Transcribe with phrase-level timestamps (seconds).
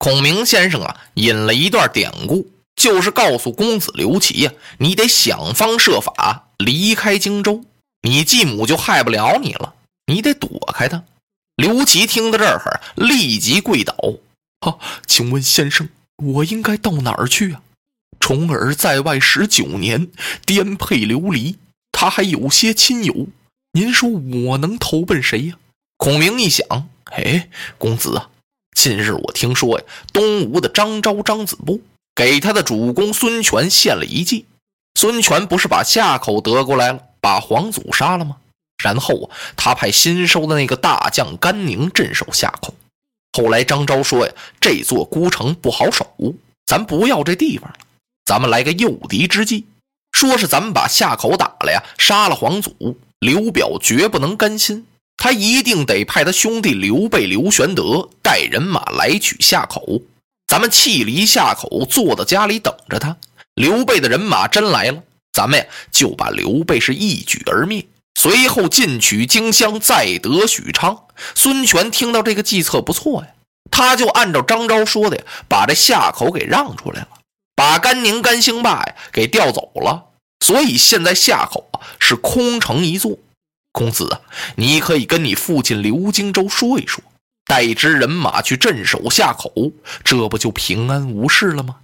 [0.00, 7.62] 孔明先生啊，引了一段典故，就是告诉公子刘琦呀，你得想方设法离开荆州，
[8.00, 9.74] 你继母就害不了你了，
[10.06, 11.04] 你得躲开他。
[11.54, 13.94] 刘琦听到这儿，立即跪倒
[14.66, 17.60] ：“啊，请问先生，我应该到哪儿去啊？
[18.18, 20.08] 重耳在外十九年，
[20.46, 21.58] 颠沛流离，
[21.92, 23.28] 他还有些亲友，
[23.72, 25.58] 您说我能投奔谁呀？”
[25.98, 28.30] 孔明一想，哎，公子啊。
[28.74, 31.80] 近日我听说呀，东吴的张昭、张子布
[32.14, 34.46] 给他的主公孙权献了一计。
[34.94, 38.36] 孙权不是把夏口得过来了，把黄祖杀了吗？
[38.82, 42.74] 然后啊，他派新收的那个大将甘宁镇守夏口。
[43.32, 46.06] 后来张昭说呀，这座孤城不好守，
[46.66, 47.76] 咱不要这地方了，
[48.24, 49.66] 咱们来个诱敌之计，
[50.12, 54.86] 说是咱们把夏口打了呀，杀了黄祖，刘表绝不能甘心。
[55.22, 60.00] 他一定得派他兄弟刘备、刘玄德带人马来取夏口，
[60.46, 63.14] 咱们弃离夏口，坐到家里等着他。
[63.54, 67.86] 刘备的人马真来了，咱们呀就把刘备是一举而灭，
[68.18, 71.04] 随后进取荆襄，再得许昌。
[71.34, 73.28] 孙权听到这个计策不错呀，
[73.70, 77.08] 他就按照张昭说的呀，把这夏口给让出来了，
[77.54, 80.02] 把甘宁、甘兴霸呀给调走了，
[80.42, 83.18] 所以现在夏口啊是空城一座。
[83.72, 84.20] 公子啊，
[84.56, 87.02] 你可以跟你父亲刘荆州说一说，
[87.46, 89.52] 带一支人马去镇守夏口，
[90.04, 91.76] 这不就平安无事了吗？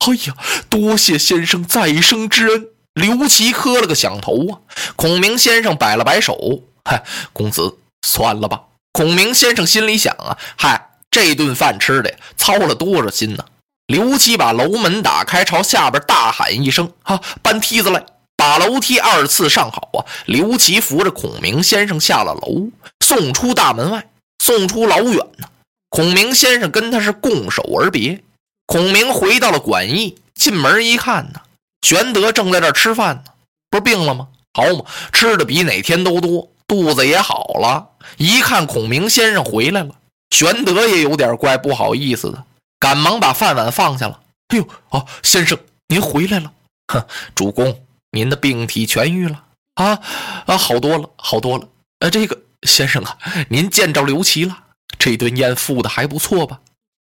[0.00, 0.34] 哎呀，
[0.68, 2.68] 多谢先生再生之恩！
[2.94, 4.60] 刘琦磕了个响头啊。
[4.96, 8.62] 孔明先生摆了摆手，嗨，公子算了吧。
[8.92, 13.44] 孔明先生心里想啊，嗨，这顿饭吃的操了多少心呢？
[13.86, 18.04] 刘琦把楼门打开，朝下边大喊一声：“啊，搬梯子来！”
[18.40, 20.00] 把楼梯二次上好啊！
[20.24, 22.70] 刘琦扶着孔明先生下了楼，
[23.04, 24.08] 送出大门外，
[24.42, 25.46] 送出老远呢。
[25.90, 28.22] 孔明先生跟他是拱手而别。
[28.64, 31.42] 孔明回到了馆驿，进门一看呢，
[31.82, 33.24] 玄德正在这吃饭呢。
[33.68, 34.28] 不是病了吗？
[34.54, 37.90] 好嘛，吃的比哪天都多，肚子也好了。
[38.16, 39.90] 一看孔明先生回来了，
[40.30, 42.42] 玄德也有点怪不好意思的，
[42.78, 44.18] 赶忙把饭碗放下了。
[44.48, 45.58] 哎呦，啊，先生
[45.88, 46.50] 您回来了。
[46.90, 47.78] 哼，主公。
[48.12, 49.44] 您的病体痊愈了
[49.74, 50.00] 啊
[50.46, 51.68] 啊，好多了，好多了。
[52.00, 54.56] 呃，这个先生啊，您见着刘琦了？
[54.98, 56.60] 这顿宴付的还不错吧？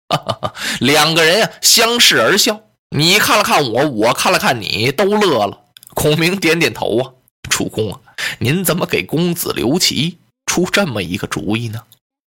[0.09, 2.61] 哈哈，两个人呀相视而笑，
[2.95, 5.61] 你看了看我，我看了看你，都乐了。
[5.93, 7.13] 孔明点点头啊，
[7.49, 7.99] 主公啊，
[8.39, 11.83] 您怎么给公子刘琦出这么一个主意呢？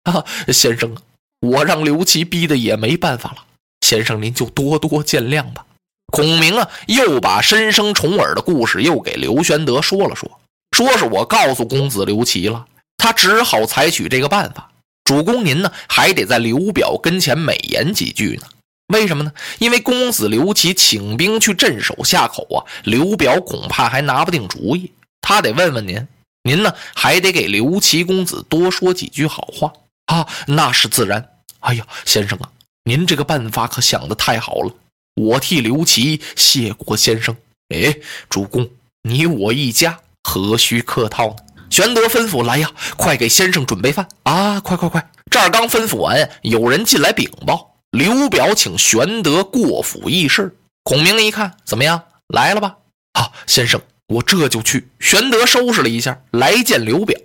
[0.04, 1.02] 啊，先生啊，
[1.40, 3.44] 我让刘琦逼的也没办法了，
[3.80, 5.66] 先生您就多多见谅吧。
[6.12, 10.30] 孔明啊，又把申生重耳的故事又给刘玄德说了说，
[10.70, 12.64] 说是我告诉公子刘琦了，
[12.96, 14.70] 他只好采取这个办法。
[15.04, 18.46] 主公您呢，还得在刘表跟前美言几句呢。
[18.94, 19.32] 为什么呢？
[19.58, 26.06] 因为公子刘琦请兵去镇守夏口啊，刘表恐怕还拿不定主意，他得问问您，
[26.44, 29.72] 您呢还得给刘琦公子多说几句好话
[30.06, 30.26] 啊。
[30.46, 31.28] 那是自然。
[31.60, 32.48] 哎呀，先生啊，
[32.84, 34.72] 您这个办法可想得太好了。
[35.16, 37.34] 我替刘琦谢过先生。
[37.74, 37.96] 哎，
[38.28, 38.68] 主公，
[39.02, 41.36] 你我一家，何须客套呢？
[41.70, 44.60] 玄德吩咐：“来呀，快给先生准备饭啊！
[44.60, 50.54] 快快快！”这儿刚吩咐完，有人进来禀报：刘表请玄德过府议事。
[50.84, 52.02] 孔明一看，怎么样？
[52.28, 52.76] 来了吧？
[53.14, 54.88] 啊，先生，我这就去。
[55.00, 57.18] 玄德收拾了一下，来见刘表。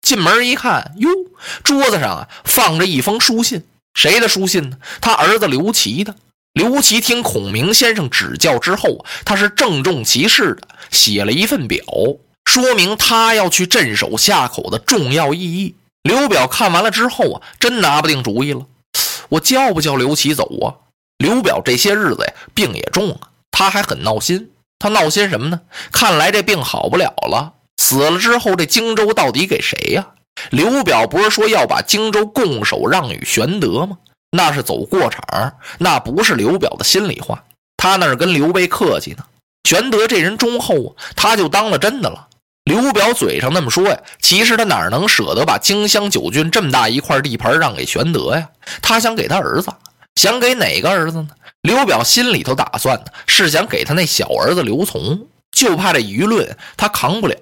[0.00, 1.10] 进门一看，哟，
[1.62, 3.64] 桌子上啊放着一封书信，
[3.94, 4.78] 谁的书信呢？
[5.00, 6.14] 他儿子刘琦的。
[6.54, 11.82] 刘琦听孔明先生指教之后，他是郑重其事的写了一份表，
[12.44, 15.74] 说明他要去镇守夏口的重要意义。
[16.02, 18.66] 刘表看完了之后啊，真拿不定主意了。
[19.30, 20.76] 我叫不叫刘琦走啊？
[21.16, 24.50] 刘表这些日子呀，病也重啊，他还很闹心。
[24.78, 25.60] 他闹心什么呢？
[25.90, 27.54] 看来这病好不了了。
[27.78, 30.08] 死了之后，这荆州到底给谁呀？
[30.50, 33.96] 刘表不是说要把荆州拱手让与玄德吗？
[34.34, 37.44] 那是走过场，那不是刘表的心里话。
[37.76, 39.24] 他那是跟刘备客气呢。
[39.68, 42.28] 玄德这人忠厚啊，他就当了真的了。
[42.64, 48.48] 刘表嘴上那么说呀，其实他哪能舍得把荆襄九郡这么大一块地盘让给玄德呀？
[48.80, 49.70] 他想给他儿子，
[50.16, 51.28] 想给哪个儿子呢？
[51.62, 57.36] 刘表心里头打算的是想给他那小儿子刘琮，就怕这舆论他扛不了，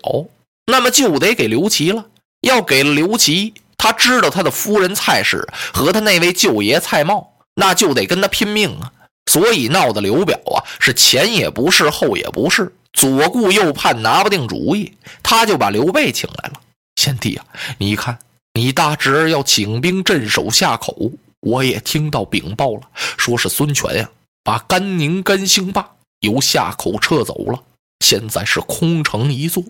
[0.66, 2.06] 那么就得给刘琦了。
[2.40, 3.54] 要给了刘琦。
[3.82, 8.92] 他知道他的夫人蔡氏和他那位舅爷蔡瑁，那就得跟他拼命啊！
[9.24, 14.92] 所以闹得刘表啊是前也不是后也不是，左顾右盼拿不定主意，
[15.22, 16.60] 他就把刘备请来了。
[16.96, 17.46] 贤弟啊，
[17.78, 18.18] 你看
[18.52, 20.94] 你大侄儿要请兵镇守夏口，
[21.40, 22.82] 我也听到禀报了，
[23.16, 24.10] 说是孙权呀，
[24.44, 25.88] 把甘宁、甘兴霸
[26.20, 27.62] 由夏口撤走了，
[28.04, 29.64] 现在是空城一座。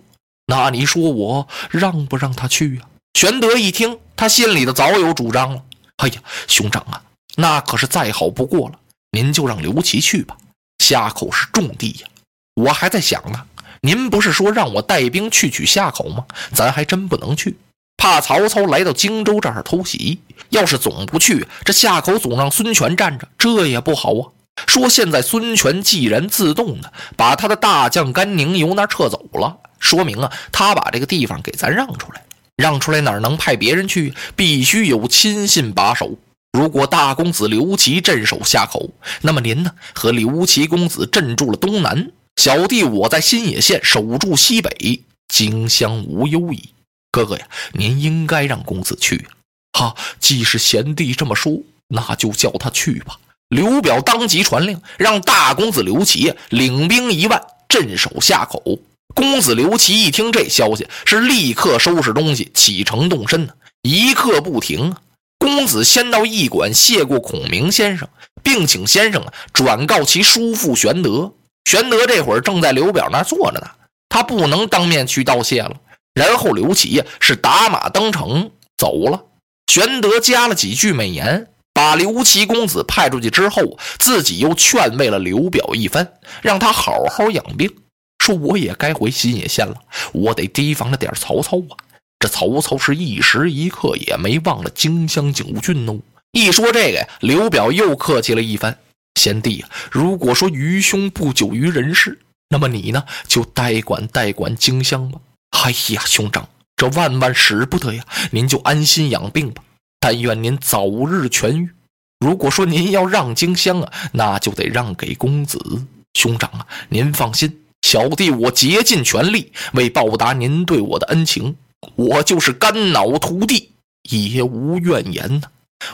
[0.47, 2.81] 那你说我让不让他去呀？
[3.13, 5.61] 玄德一听，他心里头早有主张了。
[5.97, 6.15] 哎呀，
[6.47, 7.01] 兄长啊，
[7.35, 8.75] 那可是再好不过了。
[9.11, 10.35] 您就让刘琦去吧，
[10.79, 12.07] 夏口是重地呀。
[12.55, 13.45] 我还在想呢，
[13.81, 16.25] 您不是说让我带兵去取夏口吗？
[16.53, 17.57] 咱还真不能去，
[17.97, 20.19] 怕曹操来到荆州这儿偷袭。
[20.49, 24.31] 要是总不去，这夏口总让孙权占着，这也不好啊。
[24.65, 32.23] 说现在孙权既然自动的把他的大将甘宁由那撤走了，说明啊，他把这个地方给咱让出来。
[32.61, 34.13] 让出来哪能派别人去？
[34.35, 36.17] 必须有亲信把守。
[36.53, 38.91] 如果大公子刘琦镇守夏口，
[39.21, 39.71] 那么您呢？
[39.93, 46.69] 和刘琦公子镇住了东南，小弟我在新野县守住西北，荆襄无忧矣。
[47.11, 49.27] 哥哥呀，您应该让公子去。
[49.73, 53.17] 哈，既是贤弟这么说，那就叫他去吧。
[53.49, 58.79] 刘表当即传令，让大公子刘琦领兵一万镇守夏口。
[59.13, 64.97] 公子刘琦一听这消息，是立刻收拾东西启程动身呢，一刻不停啊！
[65.37, 68.07] 公子先到驿馆谢过孔明先生，
[68.43, 71.33] 并请先生啊转告其叔父玄德。
[71.65, 73.67] 玄德这会儿正在刘表那坐着呢，
[74.09, 75.75] 他不能当面去道谢了。
[76.13, 79.23] 然后刘琦呀是打马登城走了。
[79.67, 87.73] 玄德加了几句美言，把刘琦公子派出去之后，自己又劝慰了刘表一番，让他好好养病。
[88.21, 89.75] 说我也该回新野县了，
[90.13, 91.73] 我得提防着点曹操啊！
[92.19, 95.97] 这曹操是一时一刻也没忘了荆襄九郡哦。
[96.33, 98.77] 一说这个呀，刘表又客气了一番
[99.19, 102.19] ：“贤弟啊，如果说愚兄不久于人世，
[102.49, 105.19] 那么你呢就代管代管荆襄吧。”
[105.63, 106.47] 哎呀，兄长，
[106.77, 108.05] 这万万使不得呀！
[108.29, 109.63] 您就安心养病吧，
[109.99, 111.71] 但愿您早日痊愈。
[112.19, 115.87] 如果说您要让荆襄啊，那就得让给公子。
[116.13, 117.60] 兄长啊，您放心。
[117.81, 121.55] 小弟我竭尽全力为报答您对我的恩情，
[121.95, 123.71] 我就是肝脑涂地
[124.03, 125.47] 也无怨言呐！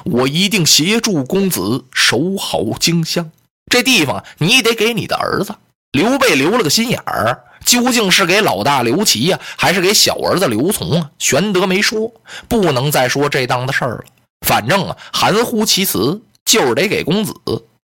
[0.03, 3.31] 我一定协助公子守好荆襄
[3.71, 5.55] 这地方，你得给你的儿子
[5.93, 11.09] 刘备留了个心眼儿，究竟是给老大刘琦呀，还是给小儿子刘琮啊？
[11.17, 12.11] 玄德没说，
[12.47, 14.03] 不能再说这档子事儿了。
[14.45, 17.33] 反正啊，含糊其辞，就是得给公子。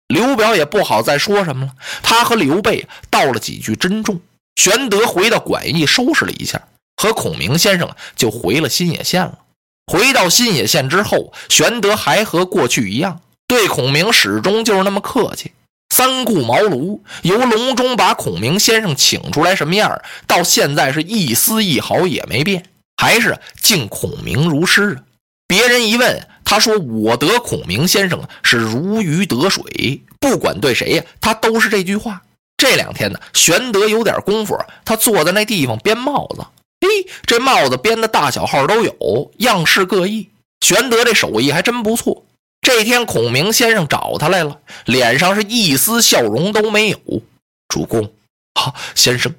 [0.08, 1.72] 刘表也不好再说什么了，
[2.02, 4.20] 他和刘备道了几句珍重。
[4.56, 6.62] 玄德回到馆驿收拾了一下，
[6.96, 9.38] 和孔明先生就回了新野县了。
[9.87, 15.52] 回到新野县之后，玄德还和过去一样，对孔明始终就是那么客气。
[15.94, 22.64] 三顾茅庐，由隆中把孔明先生请出来什么样，到现在是一丝一毫也没变，
[22.96, 24.99] 还是敬孔明如师。
[25.46, 26.27] 别人一问。
[26.50, 32.23] 他说：“我得孔明先生是如鱼得水，不管对谁呀，他都是这句话。”
[32.56, 36.47] 这两天呢，玄德有点功夫，他坐在那地方编帽子。
[36.81, 36.89] 嘿，
[37.27, 40.31] 这帽子编的大小号都有，样式各异。
[40.62, 42.25] 玄德这手艺还真不错。
[42.62, 46.99] 这天，孔明先生找他来了，脸上是一丝笑容都没有。
[47.69, 48.11] 主公，
[48.55, 49.35] 好先生，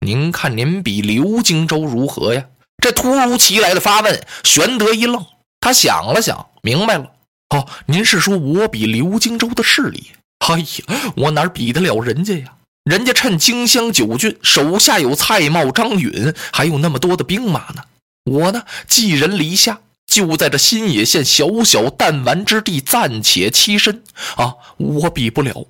[0.00, 2.46] 您看您比刘荆州如何呀？
[2.82, 5.26] 这突如其来的发问，玄德一愣。
[5.60, 7.10] 他想了想，明白了。
[7.50, 10.12] 哦，您是说我比刘荆州的势力？
[10.38, 12.54] 哎呀，我哪比得了人家呀？
[12.84, 17.82] 人家趁荆襄九郡，手下有蔡瑁、张允，还有那么多的兵马呢。
[18.24, 24.02] 我呢，寄人篱下，就在这新野县小小弹丸之地暂且栖身。
[24.36, 25.66] 啊，我比不了。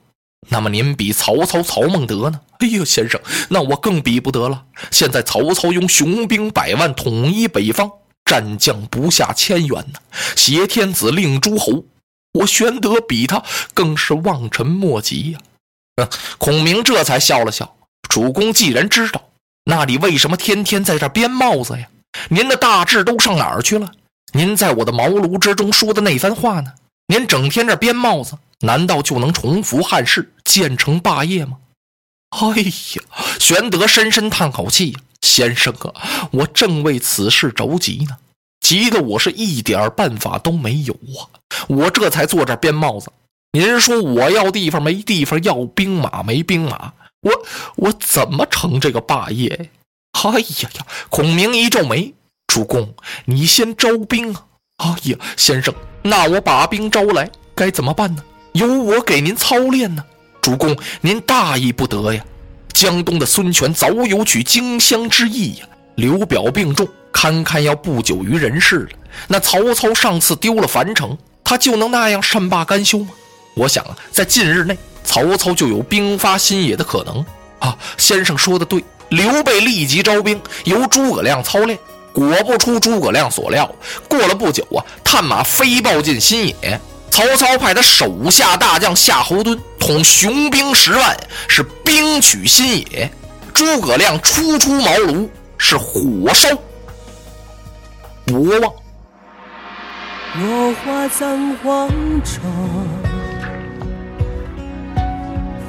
[0.51, 2.41] 那么您比曹操、曹孟德呢？
[2.61, 4.65] 哎呀，先生，那我更比不得了。
[4.93, 7.91] 现在曹操用雄兵百万统一北方。
[8.25, 9.99] 战将不下千员呢，
[10.37, 11.85] 挟天子令诸侯，
[12.33, 15.39] 我玄德比他更是望尘莫及呀。
[15.97, 17.77] 嗯，孔明这才笑了笑。
[18.09, 19.23] 主公既然知道，
[19.65, 21.89] 那你为什么天天在这编帽子呀？
[22.29, 23.91] 您的大志都上哪儿去了？
[24.33, 26.73] 您在我的茅庐之中说的那番话呢？
[27.07, 31.59] 您整天这编帽子，难道就能重复汉室，建成霸业吗？
[32.41, 33.03] 哎呀，
[33.39, 34.97] 玄德深深叹口气。
[35.21, 38.17] 先生啊，我正为此事着急呢，
[38.61, 41.33] 急得我是一点办法都没有啊！
[41.67, 43.11] 我这才坐这编帽子。
[43.53, 47.33] 您说我要地方没地方，要兵马没兵马，我
[47.77, 49.71] 我怎么成这个霸业？
[50.13, 50.87] 哎呀呀！
[51.09, 52.13] 孔明一皱眉
[52.47, 54.45] ：“主公，你先招兵啊！”
[54.85, 58.23] 哎呀，先生，那我把兵招来该怎么办呢？
[58.53, 60.05] 由我给您操练呢。
[60.45, 62.23] 主公，您大意不得呀！
[62.71, 65.67] 江东的孙权早有取荆襄之意呀！
[65.95, 68.89] 刘表病重，堪堪要不久于人世了。
[69.27, 73.09] 那曹操上次丢了樊城，他就能那样善罢甘休吗？
[73.55, 77.25] 我想啊，在近日内，曹操就有兵发新野的可能
[77.59, 77.75] 啊。
[77.97, 81.79] 先生说的对，刘备立即招兵，由诸葛亮操练。
[82.13, 83.75] 果不出诸葛亮所料，
[84.07, 86.79] 过了不久啊，探马飞报进新野，
[87.15, 91.17] 曹操派他手下大将夏侯惇统雄兵十万，
[91.47, 93.09] 是兵取新野。
[93.53, 96.49] 诸葛亮初出茅庐，是火烧
[98.27, 98.73] 博望。
[100.41, 101.89] 落花葬黄
[102.25, 102.43] 冢，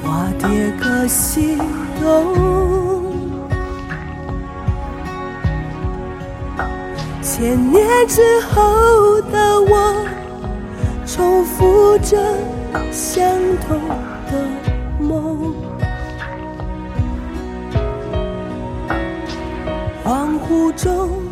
[0.02, 0.48] 花蝶
[0.82, 1.56] 各西
[2.02, 3.06] 东。
[7.22, 9.94] 千年之后的我，
[11.16, 12.14] 重复着
[12.92, 13.26] 相
[13.66, 13.80] 同
[14.30, 14.46] 的
[15.00, 15.54] 梦。
[20.04, 21.25] 恍惚中。